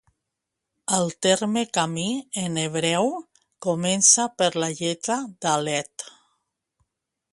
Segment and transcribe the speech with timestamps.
[0.99, 2.05] El terme camí,
[2.43, 3.11] en hebreu,
[3.69, 6.11] comença per la lletra dàlet.